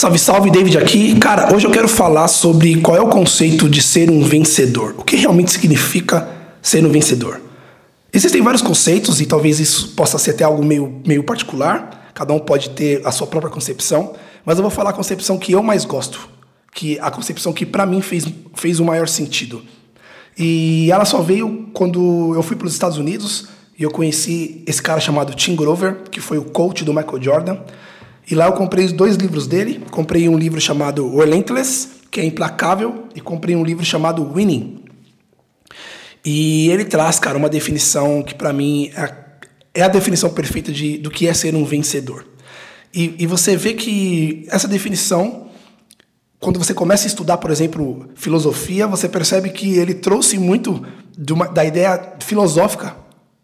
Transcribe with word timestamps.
Salve, 0.00 0.18
salve, 0.18 0.50
David 0.50 0.78
aqui. 0.78 1.18
Cara, 1.18 1.54
hoje 1.54 1.66
eu 1.66 1.70
quero 1.70 1.86
falar 1.86 2.26
sobre 2.26 2.80
qual 2.80 2.96
é 2.96 3.02
o 3.02 3.08
conceito 3.08 3.68
de 3.68 3.82
ser 3.82 4.10
um 4.10 4.24
vencedor. 4.24 4.94
O 4.96 5.04
que 5.04 5.14
realmente 5.14 5.50
significa 5.50 6.26
ser 6.62 6.82
um 6.86 6.88
vencedor? 6.88 7.38
Existem 8.10 8.40
vários 8.40 8.62
conceitos 8.62 9.20
e 9.20 9.26
talvez 9.26 9.60
isso 9.60 9.88
possa 9.88 10.16
ser 10.16 10.30
até 10.30 10.42
algo 10.42 10.64
meio, 10.64 11.02
meio 11.04 11.22
particular. 11.22 12.10
Cada 12.14 12.32
um 12.32 12.38
pode 12.38 12.70
ter 12.70 13.06
a 13.06 13.12
sua 13.12 13.26
própria 13.26 13.52
concepção, 13.52 14.14
mas 14.42 14.56
eu 14.56 14.62
vou 14.62 14.70
falar 14.70 14.88
a 14.88 14.94
concepção 14.94 15.36
que 15.36 15.52
eu 15.52 15.62
mais 15.62 15.84
gosto, 15.84 16.30
que 16.72 16.98
a 16.98 17.10
concepção 17.10 17.52
que 17.52 17.66
para 17.66 17.84
mim 17.84 18.00
fez, 18.00 18.24
fez 18.54 18.80
o 18.80 18.84
maior 18.86 19.06
sentido. 19.06 19.60
E 20.34 20.90
ela 20.90 21.04
só 21.04 21.20
veio 21.20 21.68
quando 21.74 22.32
eu 22.34 22.42
fui 22.42 22.56
para 22.56 22.66
os 22.66 22.72
Estados 22.72 22.96
Unidos 22.96 23.48
e 23.78 23.82
eu 23.82 23.90
conheci 23.90 24.64
esse 24.66 24.80
cara 24.80 24.98
chamado 24.98 25.34
Tim 25.34 25.54
Grover, 25.54 26.04
que 26.10 26.22
foi 26.22 26.38
o 26.38 26.44
coach 26.44 26.86
do 26.86 26.94
Michael 26.94 27.22
Jordan. 27.22 27.58
E 28.28 28.34
lá 28.34 28.46
eu 28.46 28.52
comprei 28.52 28.84
os 28.84 28.92
dois 28.92 29.16
livros 29.16 29.46
dele. 29.46 29.84
Comprei 29.90 30.28
um 30.28 30.36
livro 30.36 30.60
chamado 30.60 31.16
Relentless, 31.16 31.88
que 32.10 32.20
é 32.20 32.24
implacável, 32.24 33.08
e 33.14 33.20
comprei 33.20 33.54
um 33.54 33.64
livro 33.64 33.84
chamado 33.84 34.24
Winning. 34.32 34.84
E 36.24 36.68
ele 36.70 36.84
traz, 36.84 37.18
cara, 37.18 37.38
uma 37.38 37.48
definição 37.48 38.22
que 38.22 38.34
para 38.34 38.52
mim 38.52 38.90
é, 38.94 39.14
é 39.74 39.82
a 39.82 39.88
definição 39.88 40.30
perfeita 40.30 40.70
de, 40.70 40.98
do 40.98 41.10
que 41.10 41.26
é 41.26 41.32
ser 41.32 41.54
um 41.54 41.64
vencedor. 41.64 42.26
E, 42.92 43.14
e 43.18 43.26
você 43.26 43.56
vê 43.56 43.74
que 43.74 44.44
essa 44.48 44.68
definição, 44.68 45.48
quando 46.38 46.58
você 46.58 46.74
começa 46.74 47.06
a 47.06 47.08
estudar, 47.08 47.38
por 47.38 47.50
exemplo, 47.50 48.08
filosofia, 48.14 48.86
você 48.86 49.08
percebe 49.08 49.50
que 49.50 49.78
ele 49.78 49.94
trouxe 49.94 50.38
muito 50.38 50.84
uma, 51.30 51.46
da 51.46 51.64
ideia 51.64 52.16
filosófica 52.20 52.99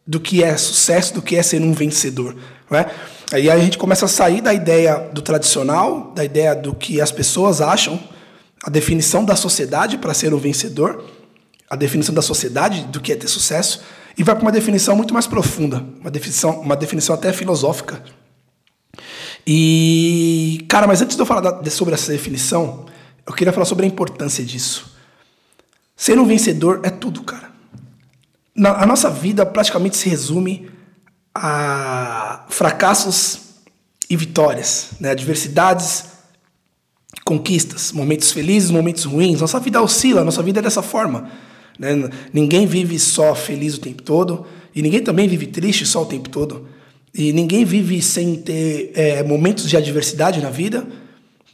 do 0.07 0.21
que 0.21 0.43
é 0.43 0.57
sucesso, 0.57 1.15
do 1.15 1.23
que 1.23 1.35
é 1.37 1.43
ser 1.43 1.61
um 1.61 1.73
vencedor. 1.73 2.37
Né? 2.71 2.87
Aí 3.33 3.51
a 3.51 3.59
gente 3.59 3.77
começa 3.77 4.05
a 4.05 4.09
sair 4.09 4.41
da 4.41 4.55
ideia 4.55 5.11
do 5.13 5.21
tradicional, 5.21 6.13
da 6.15 6.25
ideia 6.25 6.55
do 6.55 6.75
que 6.75 7.01
as 7.01 7.11
pessoas 7.11 7.61
acham, 7.61 7.99
a 8.63 8.71
definição 8.71 9.25
da 9.25 9.35
sociedade 9.35 9.99
para 9.99 10.15
ser 10.15 10.33
um 10.33 10.39
vencedor, 10.39 11.05
a 11.69 11.75
definição 11.75 12.15
da 12.15 12.23
sociedade 12.23 12.85
do 12.85 13.01
que 13.01 13.13
é 13.13 13.17
ter 13.17 13.27
sucesso, 13.27 13.83
e 14.17 14.23
vai 14.23 14.35
para 14.35 14.43
uma 14.43 14.53
definição 14.53 14.95
muito 14.95 15.13
mais 15.13 15.27
profunda, 15.27 15.85
uma 16.01 16.11
definição, 16.11 16.61
uma 16.61 16.77
definição 16.77 17.15
até 17.15 17.33
filosófica. 17.33 18.03
E, 19.47 20.65
cara, 20.69 20.87
mas 20.87 21.03
antes 21.03 21.17
de 21.17 21.23
eu 21.23 21.27
falar 21.27 21.41
da, 21.41 21.71
sobre 21.71 21.95
essa 21.95 22.11
definição, 22.13 22.87
eu 23.27 23.33
queria 23.33 23.53
falar 23.53 23.67
sobre 23.67 23.85
a 23.85 23.89
importância 23.89 24.45
disso. 24.45 24.97
Ser 25.97 26.19
um 26.19 26.25
vencedor 26.25 26.81
é 26.83 26.91
tudo, 26.91 27.23
cara 27.23 27.56
na, 28.57 28.83
a 28.83 28.87
nossa 28.87 29.11
vida 29.11 29.45
praticamente 29.45 29.97
se 29.97 30.09
resume 30.09 30.71
a 31.35 32.47
fracassos 32.49 33.41
e 34.09 34.17
vitórias, 34.17 34.91
né? 34.99 35.11
adversidades, 35.11 36.05
conquistas, 37.25 37.93
momentos 37.93 38.33
felizes, 38.33 38.71
momentos 38.71 39.05
ruins. 39.05 39.41
Nossa 39.41 39.61
vida 39.61 39.83
oscila, 39.83 40.25
nossa 40.25 40.43
vida 40.43 40.61
é 40.61 40.63
dessa 40.63 40.83
forma. 40.83 41.29
Né? 41.79 42.09
Ninguém 42.33 42.67
vive 42.67 42.99
só 42.99 43.35
feliz 43.35 43.75
o 43.75 43.81
tempo 43.81 44.03
todo 44.03 44.47
e 44.75 44.81
ninguém 44.81 45.03
também 45.03 45.29
vive 45.29 45.47
triste 45.47 45.85
só 45.85 46.03
o 46.03 46.07
tempo 46.07 46.29
todo. 46.31 46.69
E 47.13 47.33
ninguém 47.33 47.65
vive 47.65 48.01
sem 48.01 48.37
ter 48.37 48.93
é, 48.95 49.23
momentos 49.23 49.69
de 49.69 49.77
adversidade 49.77 50.41
na 50.41 50.51
vida. 50.51 50.87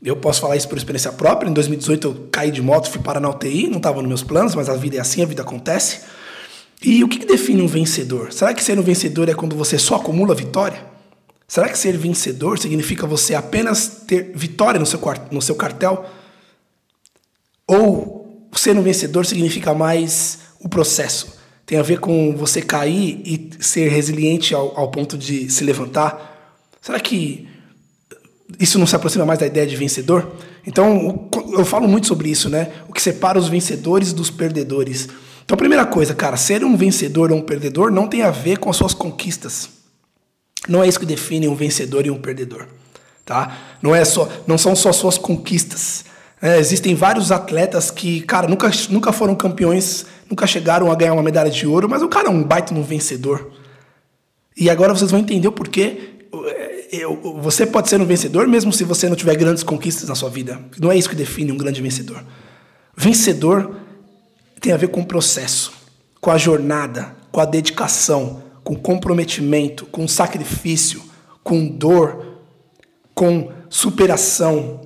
Eu 0.02 0.16
posso 0.16 0.40
falar 0.40 0.56
isso 0.56 0.68
por 0.68 0.76
experiência 0.76 1.12
própria. 1.12 1.48
Em 1.48 1.52
2018 1.52 2.06
eu 2.06 2.28
caí 2.30 2.50
de 2.50 2.60
moto, 2.60 2.90
fui 2.90 3.00
parar 3.00 3.20
na 3.20 3.30
UTI, 3.30 3.68
não 3.68 3.76
estava 3.76 4.00
nos 4.00 4.08
meus 4.08 4.22
planos, 4.22 4.54
mas 4.54 4.68
a 4.68 4.74
vida 4.74 4.96
é 4.96 5.00
assim, 5.00 5.22
a 5.22 5.26
vida 5.26 5.42
acontece. 5.42 6.00
E 6.82 7.04
o 7.04 7.08
que 7.08 7.24
define 7.24 7.62
um 7.62 7.66
vencedor? 7.66 8.32
Será 8.32 8.52
que 8.52 8.62
ser 8.62 8.78
um 8.78 8.82
vencedor 8.82 9.28
é 9.28 9.34
quando 9.34 9.54
você 9.54 9.78
só 9.78 9.96
acumula 9.96 10.34
vitória? 10.34 10.84
Será 11.46 11.68
que 11.68 11.78
ser 11.78 11.96
vencedor 11.96 12.58
significa 12.58 13.06
você 13.06 13.34
apenas 13.34 14.02
ter 14.06 14.32
vitória 14.34 14.80
no 14.80 14.86
seu, 14.86 14.98
no 15.30 15.40
seu 15.40 15.54
cartel? 15.54 16.04
Ou 17.66 18.48
ser 18.54 18.76
um 18.76 18.82
vencedor 18.82 19.26
significa 19.26 19.74
mais 19.74 20.38
o 20.58 20.68
processo? 20.68 21.36
Tem 21.64 21.78
a 21.78 21.82
ver 21.82 22.00
com 22.00 22.34
você 22.36 22.60
cair 22.60 23.22
e 23.24 23.50
ser 23.60 23.88
resiliente 23.88 24.54
ao, 24.54 24.76
ao 24.78 24.90
ponto 24.90 25.16
de 25.16 25.48
se 25.50 25.62
levantar? 25.62 26.60
Será 26.80 26.98
que 26.98 27.48
isso 28.58 28.78
não 28.78 28.86
se 28.86 28.96
aproxima 28.96 29.24
mais 29.24 29.38
da 29.38 29.46
ideia 29.46 29.66
de 29.66 29.76
vencedor? 29.76 30.32
Então, 30.66 31.28
eu 31.52 31.64
falo 31.64 31.86
muito 31.86 32.06
sobre 32.06 32.28
isso, 32.28 32.48
né? 32.48 32.72
O 32.88 32.92
que 32.92 33.00
separa 33.00 33.38
os 33.38 33.48
vencedores 33.48 34.12
dos 34.12 34.30
perdedores. 34.30 35.08
Então, 35.44 35.56
primeira 35.56 35.84
coisa, 35.84 36.14
cara, 36.14 36.36
ser 36.36 36.64
um 36.64 36.76
vencedor 36.76 37.32
ou 37.32 37.38
um 37.38 37.42
perdedor 37.42 37.90
não 37.90 38.06
tem 38.06 38.22
a 38.22 38.30
ver 38.30 38.58
com 38.58 38.70
as 38.70 38.76
suas 38.76 38.94
conquistas. 38.94 39.68
Não 40.68 40.82
é 40.82 40.88
isso 40.88 41.00
que 41.00 41.06
define 41.06 41.48
um 41.48 41.54
vencedor 41.54 42.06
e 42.06 42.10
um 42.10 42.20
perdedor, 42.20 42.66
tá? 43.24 43.56
Não 43.82 43.94
é 43.94 44.04
só, 44.04 44.28
não 44.46 44.56
são 44.56 44.76
só 44.76 44.92
suas 44.92 45.18
conquistas. 45.18 46.04
É, 46.40 46.58
existem 46.58 46.94
vários 46.94 47.32
atletas 47.32 47.90
que, 47.90 48.20
cara, 48.22 48.46
nunca, 48.46 48.70
nunca 48.88 49.12
foram 49.12 49.34
campeões, 49.34 50.06
nunca 50.30 50.46
chegaram 50.46 50.90
a 50.90 50.94
ganhar 50.94 51.12
uma 51.12 51.22
medalha 51.22 51.50
de 51.50 51.66
ouro, 51.66 51.88
mas 51.88 52.02
o 52.02 52.08
cara 52.08 52.28
é 52.28 52.30
um 52.30 52.42
baita 52.42 52.72
no 52.72 52.82
vencedor. 52.82 53.50
E 54.56 54.70
agora 54.70 54.94
vocês 54.94 55.10
vão 55.10 55.20
entender 55.20 55.48
o 55.48 55.52
porquê. 55.52 56.10
Você 57.40 57.64
pode 57.64 57.88
ser 57.88 58.00
um 58.00 58.04
vencedor 58.04 58.46
mesmo 58.46 58.72
se 58.72 58.84
você 58.84 59.08
não 59.08 59.16
tiver 59.16 59.34
grandes 59.34 59.62
conquistas 59.62 60.08
na 60.08 60.14
sua 60.14 60.28
vida. 60.28 60.60
Não 60.78 60.92
é 60.92 60.96
isso 60.96 61.08
que 61.08 61.16
define 61.16 61.50
um 61.50 61.56
grande 61.56 61.80
vencedor. 61.80 62.22
Vencedor 62.96 63.81
tem 64.62 64.72
a 64.72 64.76
ver 64.76 64.88
com 64.88 65.00
o 65.00 65.06
processo, 65.06 65.72
com 66.20 66.30
a 66.30 66.38
jornada, 66.38 67.16
com 67.32 67.40
a 67.40 67.44
dedicação, 67.44 68.44
com 68.62 68.76
comprometimento, 68.76 69.84
com 69.86 70.06
sacrifício, 70.06 71.02
com 71.42 71.66
dor, 71.66 72.38
com 73.12 73.50
superação, 73.68 74.80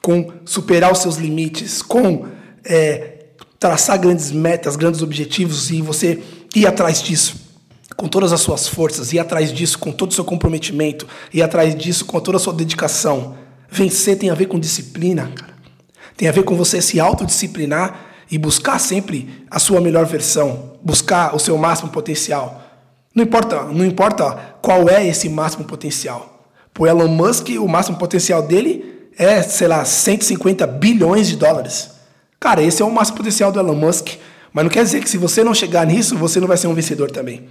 com 0.00 0.32
superar 0.46 0.90
os 0.90 1.00
seus 1.00 1.16
limites, 1.16 1.82
com 1.82 2.26
é, 2.64 3.26
traçar 3.60 4.00
grandes 4.00 4.32
metas, 4.32 4.76
grandes 4.76 5.02
objetivos 5.02 5.70
e 5.70 5.82
você 5.82 6.22
ir 6.56 6.66
atrás 6.66 7.02
disso 7.02 7.42
com 7.94 8.08
todas 8.08 8.32
as 8.32 8.40
suas 8.40 8.66
forças, 8.66 9.12
ir 9.12 9.18
atrás 9.18 9.52
disso 9.52 9.78
com 9.78 9.92
todo 9.92 10.10
o 10.10 10.14
seu 10.14 10.24
comprometimento, 10.24 11.06
ir 11.32 11.42
atrás 11.42 11.74
disso 11.74 12.06
com 12.06 12.18
toda 12.18 12.38
a 12.38 12.40
sua 12.40 12.54
dedicação. 12.54 13.36
Vencer 13.70 14.18
tem 14.18 14.30
a 14.30 14.34
ver 14.34 14.46
com 14.46 14.58
disciplina, 14.58 15.30
cara. 15.34 15.52
Tem 16.16 16.28
a 16.28 16.32
ver 16.32 16.42
com 16.42 16.56
você 16.56 16.80
se 16.80 16.98
autodisciplinar 16.98 18.11
e 18.32 18.38
buscar 18.38 18.78
sempre 18.78 19.46
a 19.50 19.58
sua 19.58 19.78
melhor 19.78 20.06
versão, 20.06 20.72
buscar 20.82 21.36
o 21.36 21.38
seu 21.38 21.58
máximo 21.58 21.90
potencial. 21.90 22.62
Não 23.14 23.22
importa, 23.22 23.64
não 23.64 23.84
importa 23.84 24.56
qual 24.62 24.88
é 24.88 25.06
esse 25.06 25.28
máximo 25.28 25.64
potencial. 25.64 26.48
Por 26.72 26.88
Elon 26.88 27.08
Musk, 27.08 27.50
o 27.60 27.68
máximo 27.68 27.98
potencial 27.98 28.42
dele 28.42 29.10
é, 29.18 29.42
sei 29.42 29.68
lá, 29.68 29.84
150 29.84 30.66
bilhões 30.66 31.28
de 31.28 31.36
dólares. 31.36 31.90
Cara, 32.40 32.62
esse 32.62 32.80
é 32.80 32.84
o 32.84 32.90
máximo 32.90 33.18
potencial 33.18 33.52
do 33.52 33.60
Elon 33.60 33.74
Musk. 33.74 34.08
Mas 34.50 34.64
não 34.64 34.70
quer 34.70 34.82
dizer 34.82 35.02
que 35.02 35.10
se 35.10 35.18
você 35.18 35.44
não 35.44 35.54
chegar 35.54 35.86
nisso, 35.86 36.16
você 36.16 36.40
não 36.40 36.48
vai 36.48 36.56
ser 36.56 36.68
um 36.68 36.74
vencedor 36.74 37.10
também. 37.10 37.46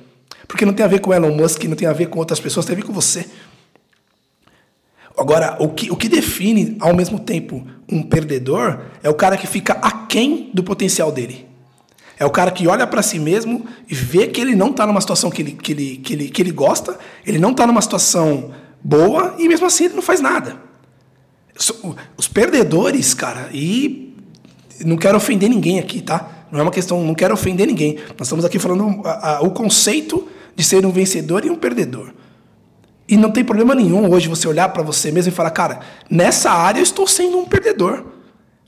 Porque 0.47 0.65
não 0.65 0.73
tem 0.73 0.83
a 0.83 0.89
ver 0.89 0.99
com 0.99 1.13
Elon 1.13 1.35
Musk, 1.35 1.63
não 1.65 1.75
tem 1.75 1.87
a 1.87 1.93
ver 1.93 2.07
com 2.07 2.17
outras 2.17 2.39
pessoas, 2.39 2.65
tem 2.65 2.73
a 2.73 2.77
ver 2.77 2.85
com 2.85 2.93
você. 2.93 3.27
Agora, 5.17 5.57
o 5.59 5.69
que, 5.69 5.91
o 5.91 5.95
que 5.95 6.07
define 6.07 6.77
ao 6.79 6.95
mesmo 6.95 7.19
tempo 7.19 7.65
um 7.89 8.01
perdedor 8.01 8.79
é 9.03 9.09
o 9.09 9.13
cara 9.13 9.37
que 9.37 9.45
fica 9.45 9.73
aquém 9.73 10.49
do 10.53 10.63
potencial 10.63 11.11
dele. 11.11 11.47
É 12.17 12.25
o 12.25 12.29
cara 12.29 12.51
que 12.51 12.67
olha 12.67 12.85
para 12.85 13.01
si 13.01 13.17
mesmo 13.17 13.65
e 13.89 13.95
vê 13.95 14.27
que 14.27 14.39
ele 14.39 14.55
não 14.55 14.69
está 14.69 14.85
numa 14.85 15.01
situação 15.01 15.31
que 15.31 15.41
ele, 15.41 15.51
que, 15.53 15.71
ele, 15.71 15.97
que, 15.97 16.13
ele, 16.13 16.29
que 16.29 16.41
ele 16.41 16.51
gosta, 16.51 16.97
ele 17.25 17.39
não 17.39 17.51
está 17.51 17.65
numa 17.65 17.81
situação 17.81 18.51
boa 18.83 19.35
e 19.39 19.47
mesmo 19.47 19.65
assim 19.65 19.85
ele 19.85 19.95
não 19.95 20.03
faz 20.03 20.21
nada. 20.21 20.61
Os 22.15 22.27
perdedores, 22.27 23.13
cara, 23.13 23.49
e 23.53 24.15
não 24.85 24.97
quero 24.97 25.17
ofender 25.17 25.49
ninguém 25.49 25.79
aqui, 25.79 26.01
tá? 26.01 26.45
Não 26.51 26.59
é 26.59 26.63
uma 26.63 26.71
questão, 26.71 27.03
não 27.03 27.15
quero 27.15 27.33
ofender 27.33 27.67
ninguém. 27.67 27.95
Nós 28.17 28.27
estamos 28.27 28.45
aqui 28.45 28.59
falando 28.59 29.01
a, 29.05 29.37
a, 29.37 29.41
o 29.41 29.51
conceito 29.51 30.27
de 30.55 30.63
ser 30.63 30.85
um 30.85 30.91
vencedor 30.91 31.45
e 31.45 31.49
um 31.49 31.55
perdedor. 31.55 32.13
E 33.11 33.17
não 33.17 33.29
tem 33.29 33.43
problema 33.43 33.75
nenhum 33.75 34.09
hoje 34.09 34.29
você 34.29 34.47
olhar 34.47 34.69
para 34.69 34.81
você 34.81 35.11
mesmo 35.11 35.33
e 35.33 35.35
falar, 35.35 35.51
cara, 35.51 35.81
nessa 36.09 36.49
área 36.49 36.79
eu 36.79 36.83
estou 36.83 37.05
sendo 37.05 37.37
um 37.37 37.45
perdedor. 37.45 38.05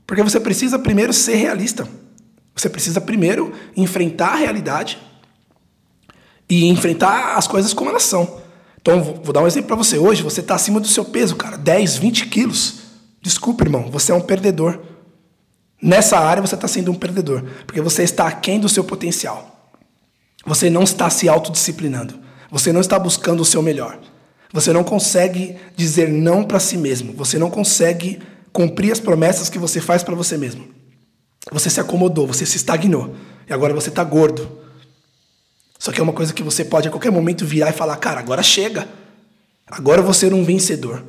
Porque 0.06 0.22
você 0.22 0.38
precisa 0.38 0.78
primeiro 0.78 1.14
ser 1.14 1.36
realista. 1.36 1.88
Você 2.54 2.68
precisa 2.68 3.00
primeiro 3.00 3.54
enfrentar 3.74 4.34
a 4.34 4.36
realidade 4.36 4.98
e 6.46 6.66
enfrentar 6.68 7.38
as 7.38 7.46
coisas 7.46 7.72
como 7.72 7.88
elas 7.88 8.02
são. 8.02 8.42
Então, 8.82 9.02
vou 9.02 9.32
dar 9.32 9.40
um 9.40 9.46
exemplo 9.46 9.68
para 9.68 9.76
você. 9.76 9.96
Hoje 9.96 10.22
você 10.22 10.40
está 10.42 10.54
acima 10.54 10.78
do 10.78 10.88
seu 10.88 11.06
peso, 11.06 11.36
cara, 11.36 11.56
10, 11.56 11.96
20 11.96 12.26
quilos. 12.26 12.80
Desculpa, 13.22 13.64
irmão, 13.64 13.90
você 13.90 14.12
é 14.12 14.14
um 14.14 14.20
perdedor. 14.20 14.78
Nessa 15.80 16.18
área 16.18 16.42
você 16.42 16.54
está 16.54 16.68
sendo 16.68 16.92
um 16.92 16.94
perdedor, 16.94 17.42
porque 17.66 17.80
você 17.80 18.02
está 18.02 18.28
aquém 18.28 18.60
do 18.60 18.68
seu 18.68 18.84
potencial. 18.84 19.72
Você 20.44 20.68
não 20.68 20.82
está 20.82 21.08
se 21.08 21.30
autodisciplinando. 21.30 22.20
Você 22.50 22.74
não 22.74 22.82
está 22.82 22.98
buscando 22.98 23.40
o 23.40 23.44
seu 23.44 23.62
melhor. 23.62 23.98
Você 24.54 24.72
não 24.72 24.84
consegue 24.84 25.56
dizer 25.76 26.08
não 26.08 26.44
para 26.44 26.60
si 26.60 26.78
mesmo. 26.78 27.12
Você 27.14 27.36
não 27.40 27.50
consegue 27.50 28.20
cumprir 28.52 28.92
as 28.92 29.00
promessas 29.00 29.50
que 29.50 29.58
você 29.58 29.80
faz 29.80 30.04
para 30.04 30.14
você 30.14 30.38
mesmo. 30.38 30.64
Você 31.50 31.68
se 31.68 31.80
acomodou, 31.80 32.24
você 32.24 32.46
se 32.46 32.56
estagnou. 32.56 33.16
E 33.48 33.52
agora 33.52 33.74
você 33.74 33.88
está 33.88 34.04
gordo. 34.04 34.48
Só 35.76 35.90
que 35.90 35.98
é 35.98 36.02
uma 36.04 36.12
coisa 36.12 36.32
que 36.32 36.40
você 36.40 36.64
pode 36.64 36.86
a 36.86 36.90
qualquer 36.92 37.10
momento 37.10 37.44
virar 37.44 37.70
e 37.70 37.72
falar: 37.72 37.96
cara, 37.96 38.20
agora 38.20 38.44
chega. 38.44 38.86
Agora 39.66 39.98
eu 40.00 40.04
vou 40.04 40.14
ser 40.14 40.32
um 40.32 40.44
vencedor. 40.44 41.02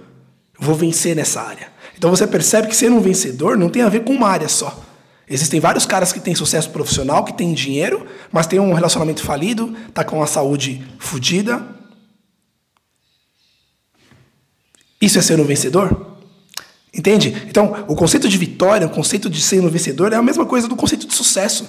Eu 0.60 0.66
vou 0.66 0.74
vencer 0.74 1.16
nessa 1.16 1.40
área. 1.40 1.68
Então 1.96 2.10
você 2.10 2.26
percebe 2.26 2.68
que 2.68 2.76
ser 2.76 2.92
um 2.92 3.00
vencedor 3.00 3.56
não 3.56 3.70
tem 3.70 3.84
a 3.84 3.90
ver 3.90 4.04
com 4.04 4.14
uma 4.14 4.28
área 4.28 4.50
só. 4.50 4.84
Existem 5.30 5.60
vários 5.60 5.86
caras 5.86 6.12
que 6.12 6.20
têm 6.20 6.34
sucesso 6.34 6.72
profissional, 6.72 7.24
que 7.24 7.34
têm 7.34 7.54
dinheiro, 7.54 8.08
mas 8.32 8.48
têm 8.48 8.60
um 8.60 8.74
relacionamento 8.74 9.22
falido, 9.22 9.76
tá 9.94 10.04
com 10.04 10.24
a 10.24 10.26
saúde 10.26 10.84
fodida. 10.98 11.75
Isso 15.06 15.20
é 15.20 15.22
ser 15.22 15.40
um 15.40 15.44
vencedor? 15.44 16.18
Entende? 16.92 17.46
Então, 17.48 17.86
o 17.88 17.96
conceito 17.96 18.28
de 18.28 18.40
vitória, 18.40 18.88
o 18.88 18.90
conceito 18.90 19.30
de 19.30 19.40
ser 19.40 19.62
um 19.62 19.70
vencedor 19.70 20.12
é 20.12 20.16
a 20.16 20.22
mesma 20.22 20.48
coisa 20.48 20.68
do 20.68 20.76
conceito 20.76 21.06
de 21.06 21.14
sucesso. 21.14 21.68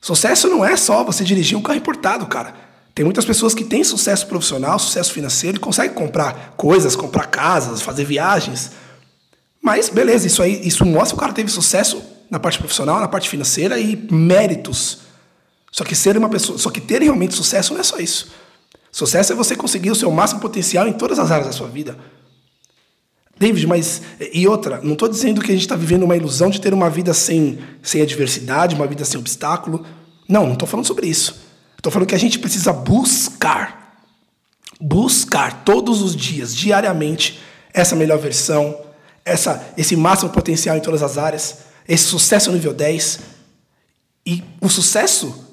Sucesso 0.00 0.46
não 0.46 0.64
é 0.64 0.76
só 0.76 1.02
você 1.02 1.24
dirigir 1.24 1.58
um 1.58 1.62
carro 1.62 1.78
importado, 1.78 2.24
cara. 2.26 2.54
Tem 2.94 3.04
muitas 3.04 3.24
pessoas 3.24 3.54
que 3.54 3.64
têm 3.64 3.82
sucesso 3.82 4.24
profissional, 4.28 4.78
sucesso 4.78 5.12
financeiro 5.12 5.56
e 5.56 5.60
conseguem 5.60 5.92
comprar 5.92 6.54
coisas, 6.56 6.94
comprar 6.94 7.26
casas, 7.26 7.82
fazer 7.82 8.04
viagens. 8.04 8.70
Mas 9.60 9.88
beleza, 9.88 10.28
isso 10.28 10.40
aí, 10.40 10.64
isso 10.64 10.84
mostra 10.84 11.08
que 11.08 11.14
o 11.14 11.20
cara 11.20 11.32
teve 11.32 11.50
sucesso 11.50 12.00
na 12.30 12.38
parte 12.38 12.58
profissional, 12.58 13.00
na 13.00 13.08
parte 13.08 13.28
financeira 13.28 13.80
e 13.80 13.96
méritos. 14.12 14.98
Só 15.72 15.82
que 15.82 15.96
ser 15.96 16.16
uma 16.16 16.28
pessoa, 16.28 16.56
só 16.56 16.70
que 16.70 16.80
ter 16.80 17.02
realmente 17.02 17.34
sucesso 17.34 17.74
não 17.74 17.80
é 17.80 17.84
só 17.84 17.98
isso. 17.98 18.30
Sucesso 18.92 19.32
é 19.32 19.36
você 19.36 19.56
conseguir 19.56 19.90
o 19.90 19.96
seu 19.96 20.10
máximo 20.12 20.40
potencial 20.40 20.86
em 20.86 20.92
todas 20.92 21.18
as 21.18 21.32
áreas 21.32 21.48
da 21.48 21.52
sua 21.52 21.66
vida. 21.66 21.98
David, 23.40 23.66
mas 23.66 24.02
e 24.34 24.46
outra, 24.46 24.82
não 24.82 24.92
estou 24.92 25.08
dizendo 25.08 25.40
que 25.40 25.50
a 25.50 25.54
gente 25.54 25.62
está 25.62 25.74
vivendo 25.74 26.02
uma 26.02 26.14
ilusão 26.14 26.50
de 26.50 26.60
ter 26.60 26.74
uma 26.74 26.90
vida 26.90 27.14
sem, 27.14 27.58
sem 27.82 28.02
adversidade, 28.02 28.74
uma 28.74 28.86
vida 28.86 29.02
sem 29.02 29.18
obstáculo. 29.18 29.82
Não, 30.28 30.44
não 30.44 30.52
estou 30.52 30.68
falando 30.68 30.84
sobre 30.84 31.06
isso. 31.06 31.40
Estou 31.74 31.90
falando 31.90 32.06
que 32.06 32.14
a 32.14 32.18
gente 32.18 32.38
precisa 32.38 32.70
buscar, 32.70 34.04
buscar 34.78 35.64
todos 35.64 36.02
os 36.02 36.14
dias, 36.14 36.54
diariamente, 36.54 37.40
essa 37.72 37.96
melhor 37.96 38.18
versão, 38.18 38.78
essa, 39.24 39.72
esse 39.74 39.96
máximo 39.96 40.28
potencial 40.30 40.76
em 40.76 40.80
todas 40.80 41.02
as 41.02 41.16
áreas, 41.16 41.60
esse 41.88 42.04
sucesso 42.04 42.52
nível 42.52 42.74
10. 42.74 43.20
E 44.26 44.44
o 44.60 44.68
sucesso, 44.68 45.46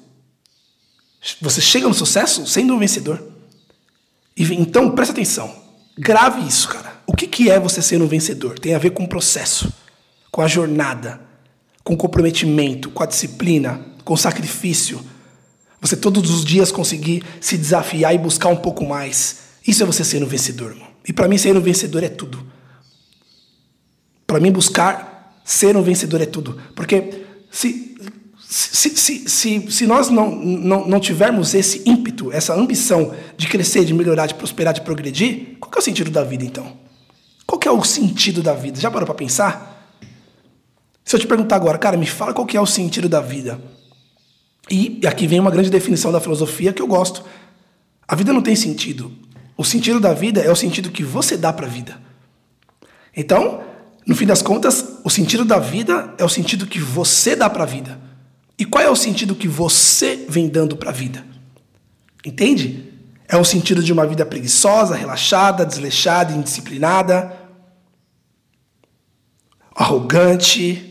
você 1.40 1.62
chega 1.62 1.88
no 1.88 1.94
sucesso 1.94 2.46
sendo 2.46 2.74
um 2.74 2.78
vencedor. 2.78 3.32
E, 4.36 4.44
então, 4.52 4.90
presta 4.90 5.14
atenção, 5.14 5.50
grave 5.96 6.46
isso, 6.46 6.68
cara. 6.68 6.87
O 7.08 7.16
que, 7.16 7.26
que 7.26 7.50
é 7.50 7.58
você 7.58 7.80
ser 7.80 8.02
um 8.02 8.06
vencedor? 8.06 8.58
Tem 8.58 8.74
a 8.74 8.78
ver 8.78 8.90
com 8.90 9.02
o 9.02 9.08
processo, 9.08 9.72
com 10.30 10.42
a 10.42 10.46
jornada, 10.46 11.18
com 11.82 11.94
o 11.94 11.96
comprometimento, 11.96 12.90
com 12.90 13.02
a 13.02 13.06
disciplina, 13.06 13.80
com 14.04 14.12
o 14.12 14.16
sacrifício. 14.16 15.00
Você 15.80 15.96
todos 15.96 16.30
os 16.30 16.44
dias 16.44 16.70
conseguir 16.70 17.24
se 17.40 17.56
desafiar 17.56 18.14
e 18.14 18.18
buscar 18.18 18.48
um 18.50 18.56
pouco 18.56 18.86
mais. 18.86 19.38
Isso 19.66 19.82
é 19.82 19.86
você 19.86 20.04
ser 20.04 20.22
um 20.22 20.26
vencedor, 20.26 20.72
irmão. 20.72 20.88
E 21.08 21.12
para 21.12 21.26
mim, 21.26 21.38
ser 21.38 21.56
um 21.56 21.62
vencedor 21.62 22.04
é 22.04 22.10
tudo. 22.10 22.46
Para 24.26 24.38
mim, 24.38 24.52
buscar 24.52 25.40
ser 25.46 25.74
um 25.78 25.82
vencedor 25.82 26.20
é 26.20 26.26
tudo. 26.26 26.60
Porque 26.76 27.24
se, 27.50 27.96
se, 28.46 28.90
se, 28.90 29.28
se, 29.30 29.72
se 29.72 29.86
nós 29.86 30.10
não, 30.10 30.30
não, 30.30 30.86
não 30.86 31.00
tivermos 31.00 31.54
esse 31.54 31.88
ímpeto, 31.88 32.30
essa 32.30 32.52
ambição 32.52 33.14
de 33.34 33.48
crescer, 33.48 33.86
de 33.86 33.94
melhorar, 33.94 34.26
de 34.26 34.34
prosperar, 34.34 34.74
de 34.74 34.82
progredir, 34.82 35.56
qual 35.58 35.72
é 35.74 35.78
o 35.78 35.82
sentido 35.82 36.10
da 36.10 36.22
vida 36.22 36.44
então? 36.44 36.86
Qual 37.48 37.58
é 37.64 37.70
o 37.70 37.82
sentido 37.82 38.42
da 38.42 38.52
vida? 38.52 38.78
Já 38.78 38.90
parou 38.90 39.06
para 39.06 39.14
pensar? 39.14 39.96
Se 41.02 41.16
eu 41.16 41.20
te 41.20 41.26
perguntar 41.26 41.56
agora, 41.56 41.78
cara, 41.78 41.96
me 41.96 42.04
fala 42.04 42.34
qual 42.34 42.46
que 42.46 42.58
é 42.58 42.60
o 42.60 42.66
sentido 42.66 43.08
da 43.08 43.22
vida. 43.22 43.58
E 44.70 45.00
aqui 45.06 45.26
vem 45.26 45.40
uma 45.40 45.50
grande 45.50 45.70
definição 45.70 46.12
da 46.12 46.20
filosofia 46.20 46.74
que 46.74 46.82
eu 46.82 46.86
gosto. 46.86 47.24
A 48.06 48.14
vida 48.14 48.34
não 48.34 48.42
tem 48.42 48.54
sentido. 48.54 49.10
O 49.56 49.64
sentido 49.64 49.98
da 49.98 50.12
vida 50.12 50.42
é 50.42 50.50
o 50.50 50.54
sentido 50.54 50.90
que 50.90 51.02
você 51.02 51.38
dá 51.38 51.50
para 51.50 51.64
a 51.64 51.70
vida. 51.70 51.98
Então, 53.16 53.62
no 54.06 54.14
fim 54.14 54.26
das 54.26 54.42
contas, 54.42 54.98
o 55.02 55.08
sentido 55.08 55.42
da 55.42 55.58
vida 55.58 56.12
é 56.18 56.24
o 56.24 56.28
sentido 56.28 56.66
que 56.66 56.78
você 56.78 57.34
dá 57.34 57.48
para 57.48 57.62
a 57.62 57.66
vida. 57.66 57.98
E 58.58 58.66
qual 58.66 58.84
é 58.84 58.90
o 58.90 58.96
sentido 58.96 59.34
que 59.34 59.48
você 59.48 60.26
vem 60.28 60.48
dando 60.48 60.76
para 60.76 60.90
a 60.90 60.92
vida? 60.92 61.24
Entende? 62.22 62.92
É 63.26 63.36
o 63.38 63.44
sentido 63.44 63.82
de 63.82 63.92
uma 63.92 64.06
vida 64.06 64.26
preguiçosa, 64.26 64.94
relaxada, 64.94 65.64
desleixada, 65.64 66.32
indisciplinada, 66.34 67.37
arrogante? 69.78 70.84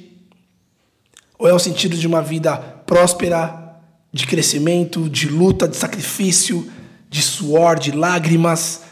Ou 1.38 1.48
é 1.48 1.54
o 1.54 1.60
sentido 1.60 1.98
de 1.98 2.08
uma 2.08 2.22
vida 2.22 2.56
próspera, 2.56 3.76
de 4.14 4.26
crescimento, 4.26 5.10
de 5.10 5.28
luta, 5.28 5.68
de 5.68 5.76
sacrifício, 5.76 6.72
de 7.10 7.22
suor, 7.22 7.78
de 7.78 7.92
lágrimas, 7.92 8.84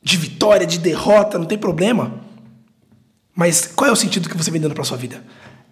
de 0.00 0.16
vitória, 0.16 0.64
de 0.64 0.78
derrota? 0.78 1.38
Não 1.38 1.44
tem 1.44 1.58
problema. 1.58 2.20
Mas 3.34 3.66
qual 3.66 3.90
é 3.90 3.92
o 3.92 3.96
sentido 3.96 4.28
que 4.28 4.36
você 4.36 4.50
vem 4.50 4.60
dando 4.60 4.74
para 4.74 4.84
sua 4.84 4.96
vida? 4.96 5.24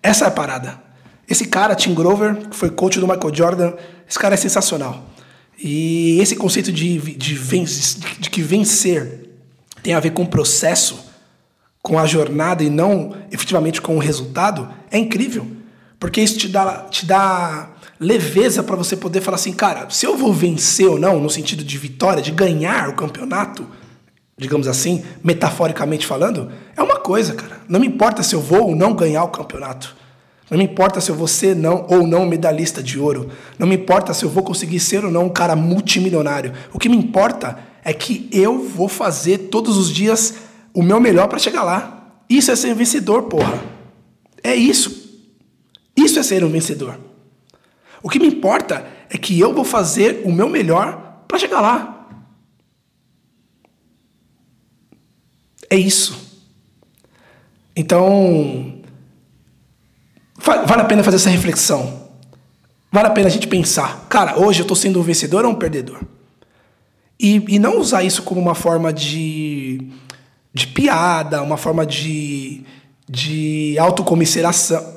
Essa 0.03 0.25
é 0.25 0.29
a 0.29 0.33
parada. 0.33 0.83
Esse 1.29 1.47
cara, 1.47 1.75
Tim 1.75 1.95
Grover, 1.95 2.49
que 2.49 2.57
foi 2.57 2.71
coach 2.71 2.99
do 2.99 3.07
Michael 3.07 3.35
Jordan, 3.35 3.73
esse 4.09 4.19
cara 4.19 4.35
é 4.35 4.37
sensacional. 4.37 5.07
E 5.59 6.19
esse 6.21 6.37
conceito 6.37 6.73
de, 6.73 6.99
de, 7.17 7.35
vencer, 7.35 8.01
de 8.19 8.31
que 8.31 8.43
vencer 8.43 9.29
tem 9.83 9.95
a 9.95 10.01
ver 10.01 10.11
com 10.11 10.25
processo, 10.25 11.08
com 11.89 11.99
a 11.99 12.05
jornada 12.05 12.63
e 12.63 12.69
não 12.69 13.17
efetivamente 13.33 13.81
com 13.81 13.97
o 13.97 13.99
resultado, 13.99 14.69
é 14.91 14.99
incrível. 14.99 15.47
Porque 15.99 16.21
isso 16.21 16.37
te 16.39 16.47
dá, 16.47 16.87
te 16.91 17.07
dá 17.07 17.71
leveza 17.99 18.63
para 18.63 18.77
você 18.77 18.95
poder 18.95 19.23
falar 19.23 19.37
assim, 19.37 19.53
cara, 19.53 19.89
se 19.89 20.05
eu 20.05 20.15
vou 20.15 20.31
vencer 20.31 20.87
ou 20.87 20.99
não, 20.99 21.19
no 21.19 21.31
sentido 21.31 21.65
de 21.65 21.79
vitória, 21.79 22.23
de 22.23 22.31
ganhar 22.31 22.91
o 22.91 22.95
campeonato, 22.95 23.67
digamos 24.37 24.69
assim, 24.69 25.03
metaforicamente 25.25 26.07
falando, 26.07 26.53
é 26.77 26.83
uma 26.83 26.97
coisa, 26.97 27.33
cara. 27.33 27.63
Não 27.67 27.81
me 27.81 27.87
importa 27.87 28.23
se 28.23 28.35
eu 28.35 28.41
vou 28.41 28.67
ou 28.67 28.77
não 28.77 28.95
ganhar 28.95 29.25
o 29.25 29.29
campeonato. 29.29 29.97
Não 30.51 30.59
me 30.59 30.65
importa 30.65 31.01
se 31.01 31.11
eu 31.11 31.15
vou 31.15 31.27
ser 31.27 31.57
não, 31.57 31.87
ou 31.89 32.07
não 32.07 32.27
medalhista 32.27 32.83
de 32.83 33.01
ouro. 33.01 33.31
Não 33.59 33.67
me 33.67 33.77
importa 33.77 34.13
se 34.13 34.27
eu 34.27 34.29
vou 34.29 34.43
conseguir 34.43 34.79
ser 34.79 35.07
ou 35.07 35.11
não 35.11 35.25
um 35.25 35.31
cara 35.31 35.57
multimilionário. 35.57 36.53
O 36.71 36.79
que 36.79 36.89
me 36.89 36.97
importa 36.97 37.59
é 37.83 37.95
que 37.95 38.29
eu 38.31 38.63
vou 38.63 38.89
fazer 38.89 39.49
todos 39.51 39.79
os 39.79 39.91
dias 39.91 40.48
o 40.79 40.83
meu 40.83 41.01
melhor 41.01 41.27
para 41.29 41.39
chegar 41.39 41.65
lá. 41.65 42.13
Isso 42.31 42.51
é 42.51 42.57
ser 42.57 42.75
vencedor, 42.75 43.25
porra. 43.25 43.61
É 44.43 44.55
isso. 44.55 45.27
Isso 45.97 46.19
é 46.19 46.23
ser 46.23 46.45
um 46.45 46.49
vencedor. 46.49 47.01
O 48.01 48.09
que 48.09 48.21
me 48.21 48.29
importa 48.29 48.87
é 49.11 49.19
que 49.19 49.39
eu 49.41 49.53
vou 49.53 49.65
fazer 49.65 50.23
o 50.25 50.31
meu 50.31 50.49
melhor 50.49 51.25
para 51.27 51.39
chegar 51.39 51.61
lá. 51.61 52.09
É 55.69 55.77
isso. 55.77 56.17
Então, 57.75 58.79
Vale 60.39 60.83
a 60.83 60.85
pena 60.85 61.03
fazer 61.03 61.17
essa 61.17 61.31
reflexão. 61.31 62.09
Vale 62.93 63.09
a 63.09 63.11
pena 63.11 63.27
a 63.27 63.31
gente 63.31 63.49
pensar, 63.49 64.07
cara, 64.09 64.39
hoje 64.39 64.61
eu 64.61 64.63
estou 64.63 64.77
sendo 64.77 65.01
um 65.01 65.03
vencedor 65.03 65.45
ou 65.45 65.51
um 65.51 65.55
perdedor? 65.55 66.01
E, 67.19 67.45
e 67.49 67.59
não 67.59 67.81
usar 67.81 68.05
isso 68.05 68.23
como 68.23 68.41
uma 68.41 68.55
forma 68.55 68.93
de, 68.93 69.91
de 70.53 70.67
piada, 70.67 71.43
uma 71.43 71.57
forma 71.57 71.85
de, 71.87 72.63
de 73.09 73.77
autocomiseração, 73.79 74.93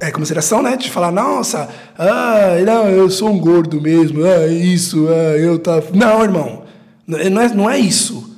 é, 0.00 0.10
comisseração, 0.10 0.62
né? 0.62 0.76
De 0.76 0.90
falar, 0.90 1.12
nossa, 1.12 1.68
ah, 1.98 2.56
não, 2.64 2.88
eu 2.88 3.10
sou 3.10 3.30
um 3.30 3.38
gordo 3.38 3.80
mesmo, 3.80 4.24
ah, 4.24 4.46
isso, 4.46 5.06
ah, 5.08 5.36
eu 5.36 5.58
tá. 5.58 5.82
Não, 5.92 6.22
irmão, 6.22 6.64
não 7.06 7.18
é, 7.40 7.48
não 7.48 7.70
é 7.70 7.78
isso. 7.78 8.30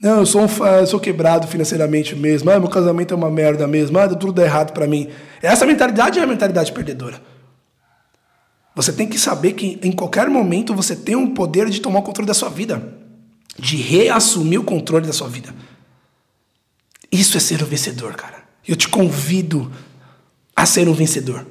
Não, 0.00 0.18
eu 0.18 0.26
sou, 0.26 0.42
um, 0.42 0.66
eu 0.66 0.86
sou 0.86 0.98
quebrado 0.98 1.46
financeiramente 1.46 2.16
mesmo. 2.16 2.50
Ah, 2.50 2.58
meu 2.58 2.68
casamento 2.68 3.14
é 3.14 3.16
uma 3.16 3.30
merda 3.30 3.68
mesmo. 3.68 3.96
Ah, 4.00 4.08
tudo 4.08 4.32
dá 4.32 4.42
errado 4.42 4.72
para 4.72 4.84
mim. 4.84 5.08
Essa 5.40 5.64
mentalidade 5.64 6.18
é 6.18 6.22
a 6.22 6.26
mentalidade 6.26 6.72
perdedora. 6.72 7.20
Você 8.74 8.92
tem 8.92 9.06
que 9.06 9.16
saber 9.18 9.52
que 9.52 9.78
em 9.80 9.92
qualquer 9.92 10.28
momento 10.28 10.74
você 10.74 10.96
tem 10.96 11.14
um 11.14 11.32
poder 11.32 11.68
de 11.68 11.80
tomar 11.80 12.00
o 12.00 12.02
controle 12.02 12.26
da 12.26 12.34
sua 12.34 12.48
vida, 12.48 12.82
de 13.58 13.76
reassumir 13.76 14.60
o 14.60 14.64
controle 14.64 15.06
da 15.06 15.12
sua 15.12 15.28
vida. 15.28 15.54
Isso 17.10 17.36
é 17.36 17.40
ser 17.40 17.62
um 17.62 17.66
vencedor, 17.66 18.14
cara. 18.14 18.42
Eu 18.66 18.76
te 18.76 18.88
convido 18.88 19.70
a 20.56 20.64
ser 20.64 20.88
um 20.88 20.94
vencedor. 20.94 21.46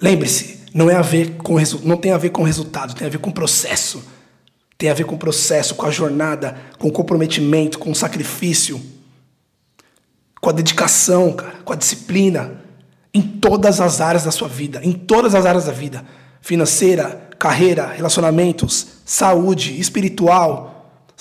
Lembre-se, 0.00 0.60
não 0.72 0.88
é 0.88 0.94
a 0.94 1.02
ver 1.02 1.36
com 1.36 1.56
não 1.84 1.96
tem 1.96 2.12
a 2.12 2.18
ver 2.18 2.30
com 2.30 2.42
resultado, 2.42 2.94
tem 2.94 3.06
a 3.06 3.10
ver 3.10 3.18
com 3.18 3.30
processo. 3.30 4.02
Tem 4.78 4.90
a 4.90 4.94
ver 4.94 5.04
com 5.04 5.14
o 5.14 5.18
processo, 5.18 5.76
com 5.76 5.86
a 5.86 5.90
jornada, 5.90 6.56
com 6.78 6.88
o 6.88 6.92
comprometimento, 6.92 7.78
com 7.78 7.92
o 7.92 7.94
sacrifício, 7.94 8.80
com 10.40 10.50
a 10.50 10.52
dedicação, 10.52 11.32
cara, 11.34 11.54
com 11.64 11.72
a 11.72 11.76
disciplina, 11.76 12.60
em 13.14 13.22
todas 13.22 13.80
as 13.80 14.00
áreas 14.00 14.24
da 14.24 14.32
sua 14.32 14.48
vida, 14.48 14.80
em 14.82 14.92
todas 14.92 15.36
as 15.36 15.46
áreas 15.46 15.66
da 15.66 15.72
vida, 15.72 16.04
financeira, 16.40 17.28
carreira, 17.38 17.86
relacionamentos, 17.86 18.88
saúde, 19.04 19.78
espiritual, 19.78 20.71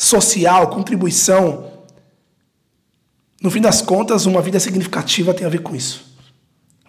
social, 0.02 0.68
contribuição. 0.70 1.72
No 3.40 3.52
fim 3.52 3.62
das 3.62 3.84
contas, 3.84 4.26
uma 4.26 4.42
vida 4.42 4.60
significativa 4.60 5.32
tem 5.32 5.46
a 5.46 5.50
ver 5.50 5.62
com 5.62 5.76
isso. 5.76 6.18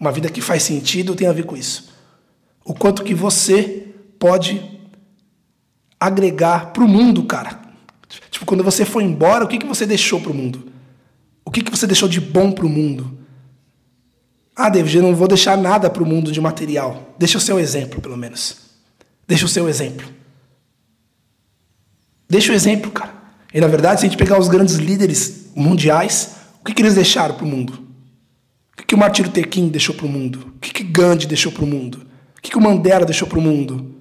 Uma 0.00 0.11
vida 0.11 0.31
que 0.31 0.40
faz 0.40 0.62
sentido 0.62 1.14
tem 1.14 1.28
a 1.28 1.33
ver 1.33 1.45
com 1.45 1.54
isso. 1.54 1.92
O 2.64 2.73
quanto 2.73 3.04
que 3.04 3.14
você 3.14 3.87
pode 4.19 4.81
agregar 6.00 6.73
para 6.73 6.83
o 6.83 6.88
mundo, 6.88 7.25
cara. 7.25 7.61
Tipo, 8.31 8.47
quando 8.47 8.64
você 8.64 8.85
foi 8.85 9.04
embora, 9.04 9.45
o 9.45 9.49
que, 9.49 9.59
que 9.59 9.66
você 9.66 9.85
deixou 9.85 10.19
para 10.19 10.33
o 10.33 10.35
mundo? 10.35 10.73
O 11.45 11.50
que, 11.50 11.61
que 11.61 11.71
você 11.71 11.87
deixou 11.87 12.09
de 12.09 12.21
bom 12.21 12.50
para 12.50 12.64
o 12.64 12.69
mundo? 12.69 13.19
Ah, 14.57 14.71
David, 14.71 14.97
eu 14.97 15.02
não 15.02 15.14
vou 15.14 15.28
deixar 15.28 15.57
nada 15.59 15.90
para 15.90 16.02
o 16.02 16.07
mundo 16.07 16.33
de 16.33 16.40
material. 16.40 17.14
Deixa 17.19 17.37
o 17.37 17.40
seu 17.40 17.61
exemplo, 17.61 18.00
pelo 18.00 18.16
menos. 18.16 18.57
Deixa 19.28 19.45
o 19.45 19.49
seu 19.49 19.69
exemplo. 19.69 20.22
Deixa 22.32 22.50
o 22.50 22.54
exemplo, 22.54 22.90
cara. 22.90 23.12
E 23.52 23.60
na 23.60 23.66
verdade, 23.66 24.00
se 24.00 24.06
a 24.06 24.08
gente 24.08 24.16
pegar 24.16 24.40
os 24.40 24.48
grandes 24.48 24.76
líderes 24.76 25.48
mundiais, 25.54 26.30
o 26.62 26.64
que, 26.64 26.72
que 26.72 26.80
eles 26.80 26.94
deixaram 26.94 27.34
para 27.34 27.44
o 27.44 27.46
mundo? 27.46 27.74
O 28.72 28.76
que, 28.78 28.86
que 28.86 28.94
o 28.94 28.98
Martin 28.98 29.24
Luther 29.24 29.46
King 29.50 29.70
deixou 29.70 29.94
para 29.94 30.06
o 30.06 30.08
mundo? 30.08 30.50
O 30.56 30.58
que, 30.58 30.72
que 30.72 30.82
Gandhi 30.82 31.26
deixou 31.26 31.52
para 31.52 31.62
o 31.62 31.66
mundo? 31.66 32.06
O 32.38 32.40
que, 32.40 32.50
que 32.50 32.56
o 32.56 32.60
Mandela 32.62 33.04
deixou 33.04 33.28
para 33.28 33.38
o 33.38 33.42
mundo? 33.42 33.94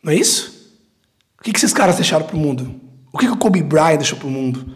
Não 0.00 0.12
é 0.12 0.14
isso? 0.14 0.78
O 1.40 1.42
que, 1.42 1.50
que 1.50 1.58
esses 1.58 1.72
caras 1.72 1.96
deixaram 1.96 2.24
para 2.24 2.36
o 2.36 2.38
mundo? 2.38 2.80
O 3.12 3.18
que, 3.18 3.26
que 3.26 3.32
o 3.32 3.36
Kobe 3.36 3.64
Bryant 3.64 3.96
deixou 3.96 4.16
para 4.16 4.28
o 4.28 4.30
mundo? 4.30 4.72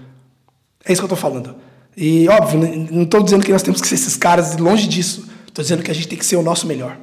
É 0.84 0.92
isso 0.92 1.00
que 1.00 1.04
eu 1.04 1.14
estou 1.14 1.16
falando. 1.16 1.54
E, 1.96 2.26
óbvio, 2.28 2.58
não 2.90 3.04
estou 3.04 3.22
dizendo 3.22 3.44
que 3.44 3.52
nós 3.52 3.62
temos 3.62 3.80
que 3.80 3.86
ser 3.86 3.94
esses 3.94 4.16
caras, 4.16 4.56
longe 4.56 4.88
disso. 4.88 5.28
Estou 5.46 5.62
dizendo 5.62 5.84
que 5.84 5.92
a 5.92 5.94
gente 5.94 6.08
tem 6.08 6.18
que 6.18 6.26
ser 6.26 6.34
o 6.34 6.42
nosso 6.42 6.66
melhor. 6.66 6.98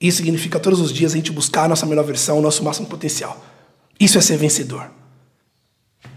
Isso 0.00 0.16
significa 0.16 0.58
todos 0.58 0.80
os 0.80 0.90
dias 0.90 1.12
a 1.12 1.16
gente 1.16 1.32
buscar 1.32 1.64
a 1.64 1.68
nossa 1.68 1.84
melhor 1.84 2.04
versão, 2.06 2.38
o 2.38 2.40
nosso 2.40 2.64
máximo 2.64 2.86
potencial. 2.86 3.44
Isso 3.98 4.18
é 4.18 4.20
ser 4.20 4.36
vencedor. 4.36 4.90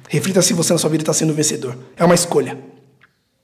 Reflita 0.10 0.42
se 0.42 0.54
você 0.54 0.74
na 0.74 0.80
sua 0.80 0.90
vida 0.90 1.04
está 1.04 1.14
sendo 1.14 1.34
vencedor. 1.34 1.78
É 1.96 2.04
uma 2.04 2.14
escolha. 2.16 2.58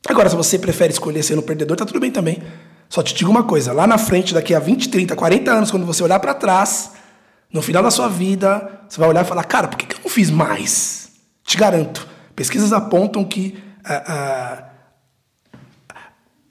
Agora, 0.08 0.30
se 0.30 0.36
você 0.36 0.60
prefere 0.60 0.94
escolher 0.94 1.24
ser 1.24 1.38
um 1.38 1.42
perdedor, 1.42 1.78
tá 1.78 1.86
tudo 1.86 2.00
bem 2.00 2.12
também. 2.12 2.42
Só 2.90 3.02
te 3.02 3.14
digo 3.14 3.30
uma 3.30 3.44
coisa: 3.44 3.74
lá 3.74 3.88
na 3.88 3.98
frente, 3.98 4.34
daqui 4.34 4.54
a 4.54 4.60
20, 4.60 4.90
30, 4.90 5.16
40 5.16 5.52
anos, 5.52 5.72
quando 5.72 5.86
você 5.86 6.04
olhar 6.04 6.20
para 6.20 6.34
trás, 6.34 6.92
no 7.52 7.62
final 7.62 7.82
da 7.82 7.92
sua 7.92 8.08
vida, 8.08 8.82
você 8.88 9.00
vai 9.00 9.10
olhar 9.10 9.24
e 9.24 9.28
falar: 9.28 9.44
cara, 9.44 9.68
por 9.68 9.78
que, 9.78 9.96
eu 9.96 10.00
não 10.04 10.10
fiz 10.10 10.30
mais? 10.30 11.10
Te 11.44 11.58
garanto. 11.58 12.08
Pesquisas 12.36 12.72
apontam 12.74 13.24
que 13.24 13.58
uh, 13.86 14.12
uh, 14.12 14.68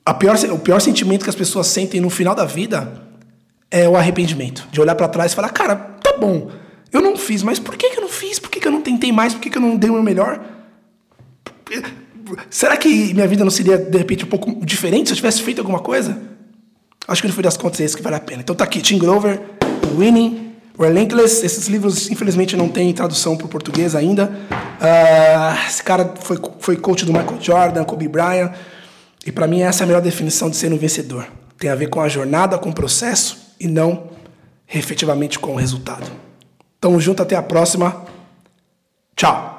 a 0.05 0.15
pior, 0.15 0.37
o 0.51 0.59
pior 0.59 0.81
sentimento 0.81 1.25
que 1.25 1.31
as 1.31 1.37
pessoas 1.37 1.67
sentem 1.67 2.01
no 2.01 2.11
final 2.11 2.35
da 2.35 2.45
vida 2.45 3.03
é 3.71 3.89
o 3.89 3.97
arrependimento. 3.97 4.67
De 4.71 4.81
olhar 4.81 4.95
para 4.95 5.09
trás 5.09 5.33
e 5.33 5.35
falar: 5.35 5.51
cara, 5.51 5.77
tá 5.77 6.17
bom, 6.19 6.51
eu 6.93 7.01
não 7.01 7.17
fiz, 7.17 7.43
mas 7.43 7.59
por 7.59 7.77
que, 7.77 7.91
que 7.91 7.99
eu 7.99 8.03
não 8.03 8.09
fiz? 8.09 8.39
Por 8.39 8.51
que, 8.51 8.61
que 8.61 8.69
eu 8.69 8.73
não 8.73 8.81
tentei 8.81 9.13
mais? 9.13 9.35
Por 9.35 9.41
que, 9.41 9.51
que 9.51 9.59
eu 9.59 9.63
não 9.63 9.77
dei 9.77 9.91
o 9.91 9.95
meu 9.95 10.03
melhor? 10.03 10.41
Será 12.51 12.77
que 12.77 13.15
minha 13.15 13.27
vida 13.27 13.45
não 13.45 13.51
seria, 13.51 13.77
de 13.77 13.99
repente, 13.99 14.25
um 14.25 14.29
pouco 14.29 14.65
diferente 14.65 15.09
se 15.09 15.13
eu 15.13 15.17
tivesse 15.17 15.43
feito 15.43 15.61
alguma 15.61 15.81
coisa? 15.81 16.21
Acho 17.07 17.23
que 17.23 17.29
no 17.29 17.35
fim 17.35 17.43
das 17.43 17.57
contas 17.57 17.81
é 17.81 17.85
isso 17.85 17.97
que 17.97 18.03
vale 18.03 18.17
a 18.17 18.21
pena. 18.21 18.43
Então 18.43 18.55
tá 18.55 18.65
aqui, 18.65 18.81
Tim 18.81 18.99
Grover, 18.99 19.41
Winning, 19.97 20.55
Relentless. 20.79 21.45
Esses 21.45 21.69
livros, 21.69 22.11
infelizmente, 22.11 22.57
não 22.57 22.69
têm 22.69 22.93
tradução 22.93 23.37
para 23.37 23.47
o 23.47 23.49
português 23.49 23.95
ainda. 23.95 24.31
Uh, 24.51 25.69
esse 25.69 25.83
cara 25.83 26.15
foi, 26.21 26.39
foi 26.59 26.77
coach 26.77 27.05
do 27.05 27.13
Michael 27.13 27.41
Jordan, 27.41 27.85
Kobe 27.85 28.09
Bryant. 28.09 28.53
E 29.25 29.33
para 29.33 29.47
mim 29.47 29.63
essa 29.63 29.83
é 29.83 29.85
a 29.85 29.87
melhor 29.87 30.03
definição 30.03 30.51
de 30.51 30.57
ser 30.57 30.73
um 30.73 30.79
vencedor. 30.79 31.27
Tem 31.59 31.71
a 31.71 31.75
ver 31.75 31.89
com 31.89 32.01
a 32.01 32.09
jornada, 32.09 32.59
com 32.59 32.71
o 32.71 32.73
processo 32.73 33.55
e 33.59 33.67
não 33.67 34.11
efetivamente 34.73 35.39
com 35.39 35.53
o 35.53 35.57
resultado. 35.57 36.11
Tamo 36.81 37.01
junto, 37.01 37.23
até 37.23 37.37
a 37.37 37.43
próxima. 37.43 38.05
Tchau. 39.15 39.56